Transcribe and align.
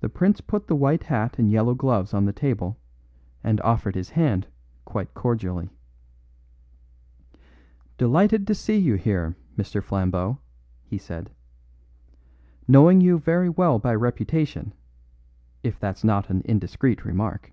The 0.00 0.08
prince 0.08 0.40
put 0.40 0.66
the 0.66 0.74
white 0.74 1.04
hat 1.04 1.38
and 1.38 1.48
yellow 1.48 1.72
gloves 1.72 2.12
on 2.12 2.24
the 2.24 2.32
table 2.32 2.76
and 3.44 3.60
offered 3.60 3.94
his 3.94 4.10
hand 4.10 4.48
quite 4.84 5.14
cordially. 5.14 5.70
"Delighted 7.98 8.48
to 8.48 8.54
see 8.56 8.78
you 8.78 8.96
here, 8.96 9.36
Mr. 9.56 9.80
Flambeau," 9.80 10.38
he 10.82 10.98
said. 10.98 11.30
"Knowing 12.66 13.00
you 13.00 13.16
very 13.16 13.48
well 13.48 13.78
by 13.78 13.94
reputation, 13.94 14.72
if 15.62 15.78
that's 15.78 16.02
not 16.02 16.30
an 16.30 16.42
indiscreet 16.44 17.04
remark." 17.04 17.52